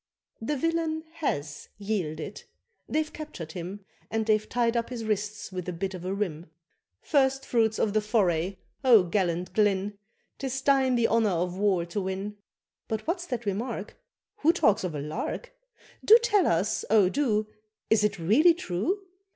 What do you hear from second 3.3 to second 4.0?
him,